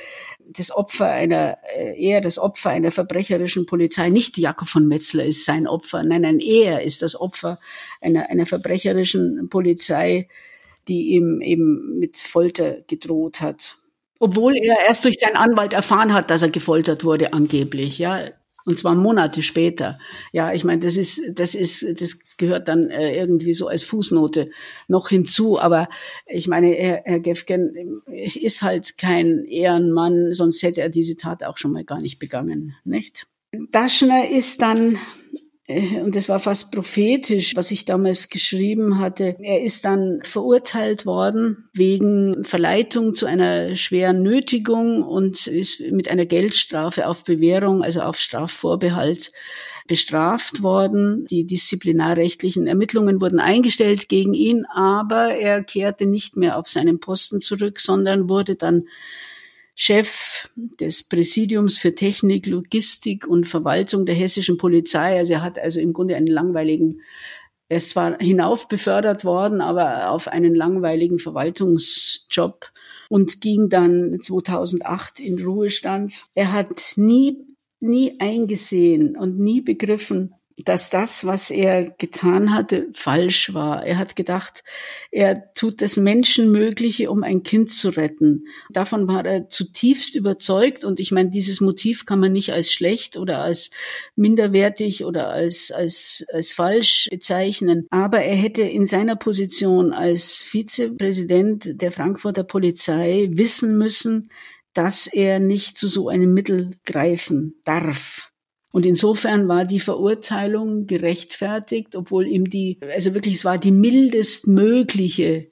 [0.49, 4.09] das Opfer einer, äh, eher das Opfer einer verbrecherischen Polizei.
[4.09, 6.03] Nicht Jakob von Metzler ist sein Opfer.
[6.03, 7.59] Nein, nein, er ist das Opfer
[8.01, 10.27] einer, einer verbrecherischen Polizei,
[10.87, 13.77] die ihm eben mit Folter gedroht hat.
[14.19, 18.21] Obwohl er erst durch seinen Anwalt erfahren hat, dass er gefoltert wurde, angeblich, ja.
[18.67, 19.97] Und zwar Monate später.
[20.33, 24.49] Ja, ich meine, das ist, das ist, das gehört dann äh, irgendwie so als Fußnote
[24.89, 25.57] noch hinzu.
[25.57, 25.87] Aber
[26.25, 31.55] ich meine, Herr, Herr Gefgen ist halt kein Ehrenmann, sonst hätte er diese Tat auch
[31.55, 33.25] schon mal gar nicht begangen, nicht?
[33.71, 34.97] Daschner ist dann
[35.69, 39.35] und das war fast prophetisch, was ich damals geschrieben hatte.
[39.39, 46.25] Er ist dann verurteilt worden wegen Verleitung zu einer schweren Nötigung und ist mit einer
[46.25, 49.33] Geldstrafe auf Bewährung, also auf Strafvorbehalt
[49.87, 51.25] bestraft worden.
[51.25, 57.41] Die disziplinarrechtlichen Ermittlungen wurden eingestellt gegen ihn, aber er kehrte nicht mehr auf seinen Posten
[57.41, 58.87] zurück, sondern wurde dann
[59.79, 65.19] Chef des Präsidiums für Technik, Logistik und Verwaltung der hessischen Polizei.
[65.19, 67.01] Also er hat also im Grunde einen langweiligen,
[67.69, 72.71] er ist zwar hinauf befördert worden, aber auf einen langweiligen Verwaltungsjob
[73.09, 76.23] und ging dann 2008 in Ruhestand.
[76.33, 77.45] Er hat nie,
[77.79, 80.33] nie eingesehen und nie begriffen,
[80.65, 83.85] dass das, was er getan hatte, falsch war.
[83.85, 84.63] Er hat gedacht,
[85.11, 88.45] er tut das Menschenmögliche, um ein Kind zu retten.
[88.71, 90.83] Davon war er zutiefst überzeugt.
[90.83, 93.69] Und ich meine, dieses Motiv kann man nicht als schlecht oder als
[94.15, 97.85] minderwertig oder als, als, als falsch bezeichnen.
[97.91, 104.31] Aber er hätte in seiner Position als Vizepräsident der Frankfurter Polizei wissen müssen,
[104.73, 108.31] dass er nicht zu so einem Mittel greifen darf.
[108.77, 114.45] Und insofern war die Verurteilung gerechtfertigt, obwohl ihm die, also wirklich, es war die mildest
[114.45, 115.49] mögliche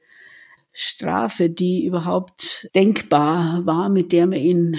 [0.71, 4.77] Strafe, die überhaupt denkbar war, mit der man ihn,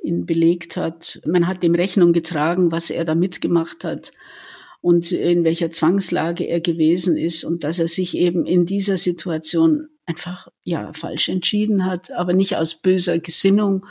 [0.00, 1.20] ihn belegt hat.
[1.26, 4.12] Man hat dem Rechnung getragen, was er da mitgemacht hat
[4.80, 9.88] und in welcher Zwangslage er gewesen ist und dass er sich eben in dieser Situation
[10.06, 13.86] einfach, ja, falsch entschieden hat, aber nicht aus böser Gesinnung,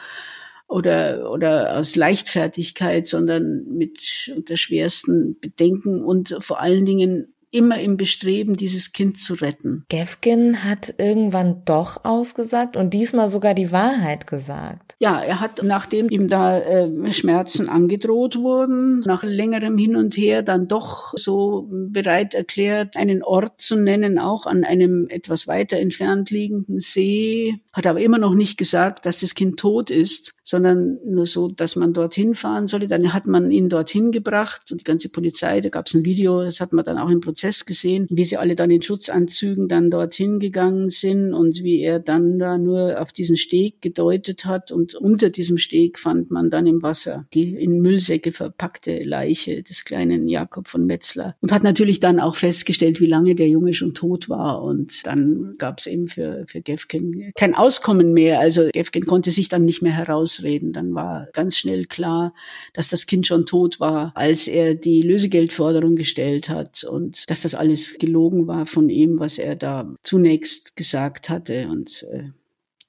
[0.68, 7.98] oder, oder aus Leichtfertigkeit, sondern mit unter schwersten Bedenken und vor allen Dingen immer im
[7.98, 9.86] Bestreben, dieses Kind zu retten.
[9.90, 14.96] Gefgen hat irgendwann doch ausgesagt und diesmal sogar die Wahrheit gesagt.
[15.00, 20.44] Ja, er hat, nachdem ihm da äh, Schmerzen angedroht wurden, nach längerem Hin und Her
[20.44, 26.30] dann doch so bereit erklärt, einen Ort zu nennen, auch an einem etwas weiter entfernt
[26.32, 31.26] liegenden See, hat aber immer noch nicht gesagt, dass das Kind tot ist, sondern nur
[31.26, 32.88] so, dass man dorthin fahren solle.
[32.88, 36.44] Dann hat man ihn dorthin gebracht und die ganze Polizei, da gab es ein Video,
[36.44, 39.92] das hat man dann auch im Prozess gesehen, wie sie alle dann in Schutzanzügen dann
[39.92, 44.96] dorthin gegangen sind und wie er dann da nur auf diesen Steg gedeutet hat und
[44.96, 50.28] unter diesem Steg fand man dann im Wasser die in Müllsäcke verpackte Leiche des kleinen
[50.28, 54.30] Jakob von Metzler und hat natürlich dann auch festgestellt, wie lange der Junge schon tot
[54.30, 58.40] war und dann gab es eben für, für Gefkin kein Auskommen mehr.
[58.40, 60.74] Also Gefkin konnte sich dann nicht mehr herausreden.
[60.74, 62.34] Dann war ganz schnell klar,
[62.74, 67.54] dass das Kind schon tot war, als er die Lösegeldforderung gestellt hat und dass das
[67.54, 71.68] alles gelogen war von ihm, was er da zunächst gesagt hatte.
[71.70, 72.30] Und äh,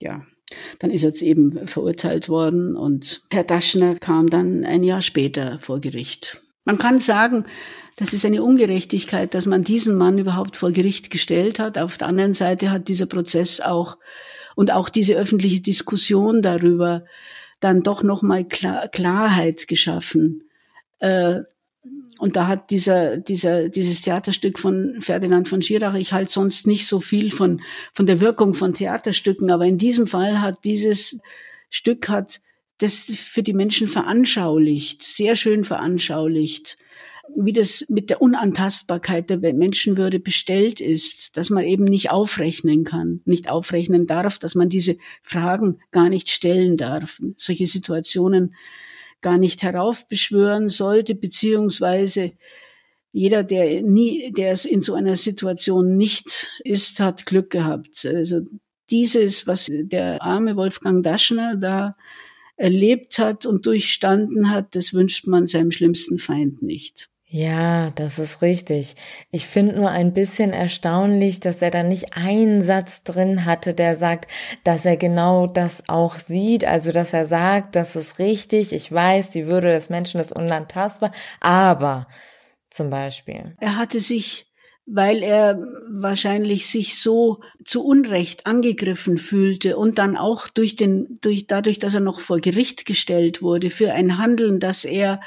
[0.01, 0.24] ja,
[0.79, 5.59] dann ist er jetzt eben verurteilt worden und Herr Daschner kam dann ein Jahr später
[5.61, 6.40] vor Gericht.
[6.64, 7.44] Man kann sagen,
[7.96, 11.79] das ist eine Ungerechtigkeit, dass man diesen Mann überhaupt vor Gericht gestellt hat.
[11.79, 13.98] Auf der anderen Seite hat dieser Prozess auch
[14.55, 17.05] und auch diese öffentliche Diskussion darüber
[17.61, 20.48] dann doch nochmal Klar Klarheit geschaffen.
[21.01, 21.40] Äh,
[22.18, 26.87] und da hat dieser, dieser, dieses Theaterstück von Ferdinand von Schirach, ich halte sonst nicht
[26.87, 27.61] so viel von,
[27.92, 31.20] von der Wirkung von Theaterstücken, aber in diesem Fall hat dieses
[31.70, 32.40] Stück hat
[32.79, 36.79] das für die Menschen veranschaulicht, sehr schön veranschaulicht,
[37.37, 43.20] wie das mit der Unantastbarkeit der Menschenwürde bestellt ist, dass man eben nicht aufrechnen kann,
[43.24, 48.55] nicht aufrechnen darf, dass man diese Fragen gar nicht stellen darf, solche Situationen
[49.20, 52.33] gar nicht heraufbeschwören sollte, beziehungsweise
[53.12, 58.07] jeder, der nie, der es in so einer Situation nicht ist, hat Glück gehabt.
[58.07, 58.40] Also
[58.90, 61.96] dieses, was der arme Wolfgang Daschner da
[62.57, 67.09] erlebt hat und durchstanden hat, das wünscht man seinem schlimmsten Feind nicht.
[67.30, 68.96] Ja, das ist richtig.
[69.30, 73.96] Ich finde nur ein bisschen erstaunlich, dass er da nicht einen Satz drin hatte, der
[73.96, 74.30] sagt,
[74.64, 79.28] dass er genau das auch sieht, also dass er sagt, das ist richtig, ich weiß,
[79.28, 82.08] die Würde des Menschen ist unantastbar, aber
[82.70, 83.54] zum Beispiel.
[83.60, 84.47] Er hatte sich
[84.90, 91.46] weil er wahrscheinlich sich so zu Unrecht angegriffen fühlte und dann auch durch den, durch,
[91.46, 95.20] dadurch, dass er noch vor Gericht gestellt wurde für ein Handeln, das er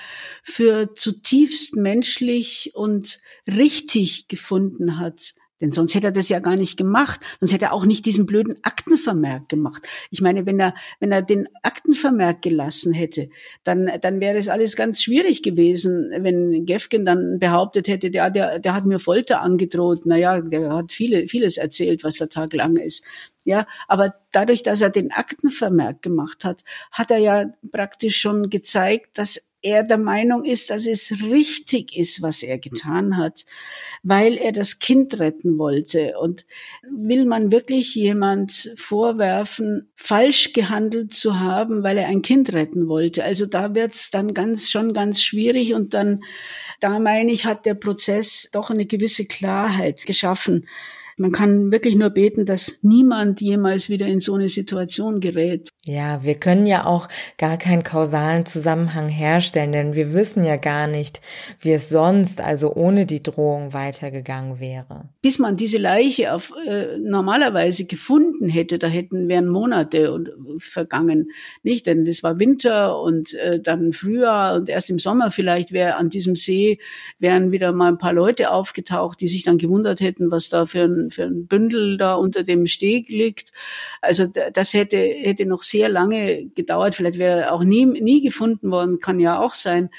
[0.44, 6.78] für zutiefst menschlich und richtig gefunden hat, denn sonst hätte er das ja gar nicht
[6.78, 7.22] gemacht.
[7.40, 9.88] Sonst hätte er auch nicht diesen blöden Aktenvermerk gemacht.
[10.10, 13.30] Ich meine, wenn er, wenn er den Aktenvermerk gelassen hätte,
[13.64, 18.60] dann, dann wäre das alles ganz schwierig gewesen, wenn Gefgen dann behauptet hätte, der, der,
[18.60, 20.06] der hat mir Folter angedroht.
[20.06, 23.06] Naja, der hat viele, vieles erzählt, was der Tag lang ist.
[23.44, 29.18] Ja, aber dadurch, dass er den Aktenvermerk gemacht hat, hat er ja praktisch schon gezeigt,
[29.18, 33.46] dass er der Meinung ist, dass es richtig ist, was er getan hat,
[34.04, 36.18] weil er das Kind retten wollte.
[36.20, 36.46] Und
[36.90, 43.24] will man wirklich jemand vorwerfen, falsch gehandelt zu haben, weil er ein Kind retten wollte?
[43.24, 46.22] Also da wird's dann ganz, schon ganz schwierig und dann,
[46.80, 50.68] da meine ich, hat der Prozess doch eine gewisse Klarheit geschaffen.
[51.18, 55.70] Man kann wirklich nur beten, dass niemand jemals wieder in so eine Situation gerät.
[55.88, 57.08] Ja, wir können ja auch
[57.40, 61.22] gar keinen kausalen Zusammenhang herstellen, denn wir wissen ja gar nicht,
[61.60, 65.10] wie es sonst, also ohne die Drohung, weitergegangen wäre.
[65.24, 70.32] Bis man diese Leiche auf, äh, normalerweise gefunden hätte, da hätten wären Monate und, äh,
[70.60, 71.32] vergangen,
[71.64, 71.88] nicht?
[71.88, 76.12] Denn das war Winter und äh, dann Frühjahr und erst im Sommer vielleicht wäre an
[76.12, 76.78] diesem See
[77.18, 80.84] wären wieder mal ein paar Leute aufgetaucht, die sich dann gewundert hätten, was da für
[80.84, 83.52] ein, für ein Bündel da unter dem Steg liegt.
[84.00, 86.96] Also das hätte hätte noch sehr lange gedauert.
[86.96, 89.90] Vielleicht wäre er auch nie, nie gefunden worden, kann ja auch sein,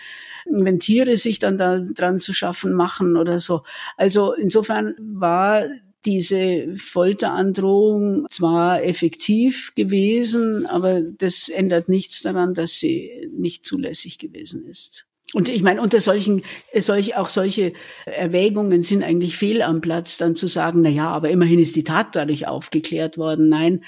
[0.44, 3.62] wenn Tiere sich dann da dran zu schaffen machen oder so.
[3.96, 5.64] Also insofern war
[6.04, 14.66] diese Folterandrohung zwar effektiv gewesen, aber das ändert nichts daran, dass sie nicht zulässig gewesen
[14.66, 15.06] ist.
[15.34, 16.42] Und ich meine, unter solchen,
[16.78, 17.72] solch, auch solche
[18.04, 21.84] Erwägungen sind eigentlich fehl am Platz, dann zu sagen, na ja, aber immerhin ist die
[21.84, 23.48] Tat dadurch aufgeklärt worden.
[23.48, 23.84] Nein,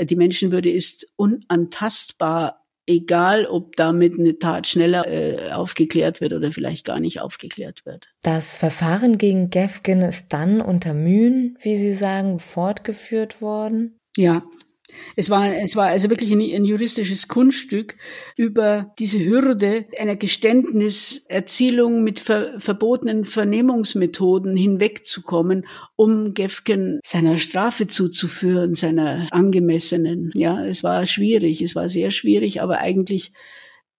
[0.00, 6.86] die Menschenwürde ist unantastbar, egal ob damit eine Tat schneller äh, aufgeklärt wird oder vielleicht
[6.86, 8.08] gar nicht aufgeklärt wird.
[8.22, 13.98] Das Verfahren gegen Gefgen ist dann unter Mühen, wie Sie sagen, fortgeführt worden?
[14.16, 14.44] Ja,
[15.16, 17.96] es war, es war also wirklich ein, ein, juristisches Kunststück,
[18.36, 28.74] über diese Hürde einer Geständniserzielung mit ver, verbotenen Vernehmungsmethoden hinwegzukommen, um Gefgen seiner Strafe zuzuführen,
[28.74, 30.30] seiner angemessenen.
[30.34, 33.32] Ja, es war schwierig, es war sehr schwierig, aber eigentlich,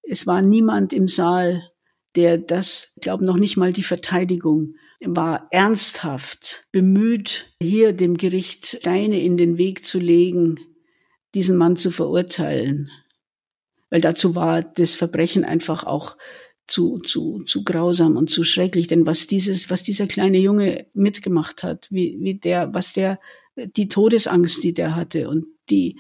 [0.04, 1.64] es war niemand im Saal,
[2.16, 8.66] der das, ich glaube noch nicht mal die Verteidigung, war ernsthaft bemüht, hier dem Gericht
[8.66, 10.60] Steine in den Weg zu legen,
[11.38, 12.90] diesen Mann zu verurteilen.
[13.92, 16.18] Weil dazu war das Verbrechen einfach auch
[16.66, 18.88] zu, zu, zu grausam und zu schrecklich.
[18.88, 23.20] Denn was dieses, was dieser kleine Junge mitgemacht hat, wie, wie der, was der,
[23.56, 26.00] die Todesangst, die der hatte und die,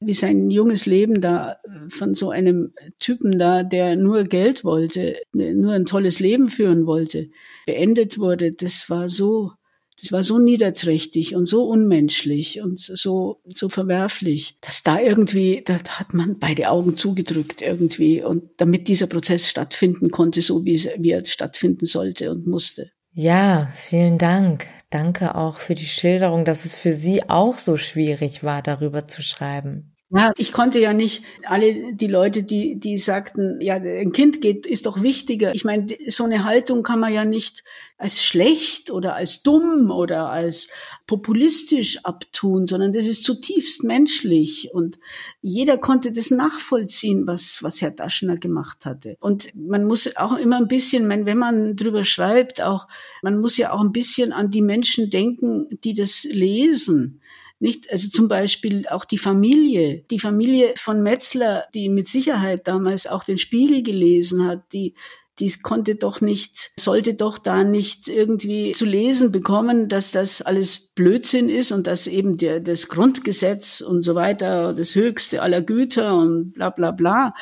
[0.00, 5.72] wie sein junges Leben da von so einem Typen da, der nur Geld wollte, nur
[5.74, 7.30] ein tolles Leben führen wollte,
[7.66, 9.52] beendet wurde, das war so
[10.00, 15.74] das war so niederträchtig und so unmenschlich und so, so verwerflich, dass da irgendwie, da
[15.74, 20.88] hat man beide Augen zugedrückt irgendwie und damit dieser Prozess stattfinden konnte, so wie, es,
[20.98, 22.90] wie er stattfinden sollte und musste.
[23.14, 24.66] Ja, vielen Dank.
[24.88, 29.22] Danke auch für die Schilderung, dass es für Sie auch so schwierig war, darüber zu
[29.22, 29.91] schreiben.
[30.14, 34.66] Ja, ich konnte ja nicht alle die Leute, die die sagten, ja, ein Kind geht,
[34.66, 35.54] ist doch wichtiger.
[35.54, 37.64] Ich meine, so eine Haltung kann man ja nicht
[37.96, 40.68] als schlecht oder als dumm oder als
[41.06, 44.98] populistisch abtun, sondern das ist zutiefst menschlich und
[45.40, 49.16] jeder konnte das nachvollziehen, was was Herr Daschner gemacht hatte.
[49.18, 52.86] Und man muss auch immer ein bisschen, wenn man drüber schreibt, auch
[53.22, 57.22] man muss ja auch ein bisschen an die Menschen denken, die das lesen
[57.62, 63.06] nicht, also zum Beispiel auch die Familie, die Familie von Metzler, die mit Sicherheit damals
[63.06, 64.94] auch den Spiegel gelesen hat, die
[65.38, 70.78] die konnte doch nicht, sollte doch da nicht irgendwie zu lesen bekommen, dass das alles
[70.78, 76.16] Blödsinn ist und dass eben der, das Grundgesetz und so weiter das höchste aller Güter
[76.16, 77.34] und bla bla bla,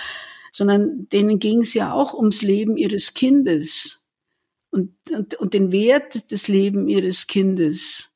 [0.53, 4.07] sondern denen ging es ja auch ums Leben ihres Kindes.
[4.71, 8.10] und, und, und den Wert des Lebens ihres Kindes.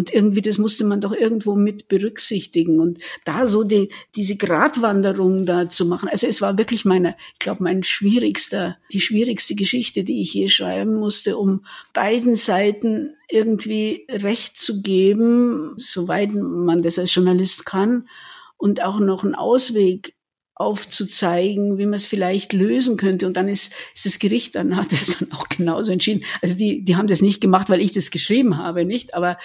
[0.00, 5.44] Und irgendwie, das musste man doch irgendwo mit berücksichtigen und da so die, diese Gratwanderung
[5.44, 6.08] da zu machen.
[6.08, 10.48] Also es war wirklich meine, ich glaube, mein schwierigster, die schwierigste Geschichte, die ich je
[10.48, 18.08] schreiben musste, um beiden Seiten irgendwie Recht zu geben, soweit man das als Journalist kann
[18.56, 20.14] und auch noch einen Ausweg
[20.60, 23.26] aufzuzeigen, wie man es vielleicht lösen könnte.
[23.26, 26.22] Und dann ist, ist das Gericht dann hat es dann auch genauso entschieden.
[26.42, 29.14] Also die, die haben das nicht gemacht, weil ich das geschrieben habe, nicht.
[29.14, 29.38] Aber,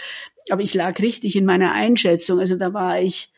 [0.49, 2.39] aber ich lag richtig in meiner Einschätzung.
[2.39, 3.32] Also da war ich,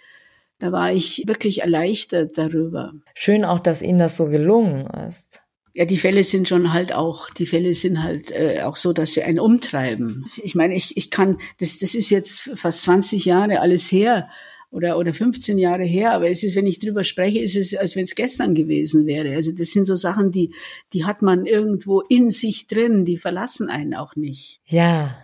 [0.60, 2.94] da war ich wirklich erleichtert darüber.
[3.14, 5.42] Schön auch, dass Ihnen das so gelungen ist.
[5.76, 9.14] Ja, die Fälle sind schon halt auch, die Fälle sind halt äh, auch so, dass
[9.14, 10.26] sie einen umtreiben.
[10.42, 14.28] Ich meine, ich, ich kann, das, das ist jetzt fast 20 Jahre alles her
[14.70, 17.95] oder, oder 15 Jahre her, aber es ist, wenn ich drüber spreche, ist es, als
[17.95, 19.36] wenn es gestern gewesen wäre.
[19.36, 20.53] Also das sind so Sachen, die,
[20.93, 24.59] die hat man irgendwo in sich drin, die verlassen einen auch nicht.
[24.65, 25.18] Ja,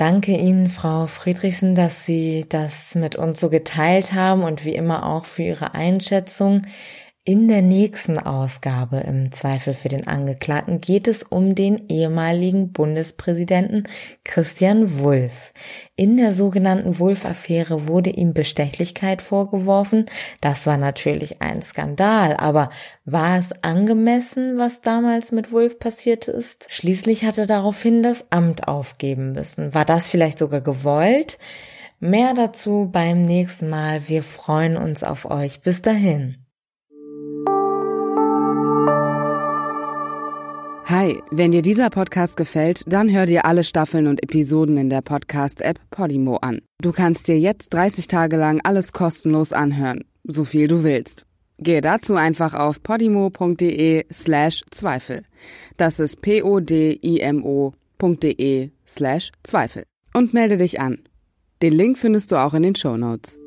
[0.00, 5.04] Danke Ihnen, Frau Friedrichsen, dass Sie das mit uns so geteilt haben und wie immer
[5.04, 6.62] auch für Ihre Einschätzung.
[7.30, 13.84] In der nächsten Ausgabe im Zweifel für den Angeklagten geht es um den ehemaligen Bundespräsidenten
[14.24, 15.52] Christian Wulff.
[15.94, 20.06] In der sogenannten Wulff-Affäre wurde ihm Bestechlichkeit vorgeworfen.
[20.40, 22.70] Das war natürlich ein Skandal, aber
[23.04, 26.66] war es angemessen, was damals mit Wulff passiert ist?
[26.68, 29.72] Schließlich hat er daraufhin das Amt aufgeben müssen.
[29.72, 31.38] War das vielleicht sogar gewollt?
[32.00, 34.08] Mehr dazu beim nächsten Mal.
[34.08, 35.60] Wir freuen uns auf euch.
[35.60, 36.39] Bis dahin.
[40.90, 45.02] Hi, wenn dir dieser Podcast gefällt, dann hör dir alle Staffeln und Episoden in der
[45.02, 46.62] Podcast-App Podimo an.
[46.82, 51.26] Du kannst dir jetzt 30 Tage lang alles kostenlos anhören, so viel du willst.
[51.58, 55.26] Gehe dazu einfach auf podimo.de slash Zweifel.
[55.76, 56.50] Das ist p-o-d-i-m-o.de
[58.84, 59.84] slash Zweifel.
[60.12, 60.98] Und melde dich an.
[61.62, 63.38] Den Link findest du auch in den Show Notes.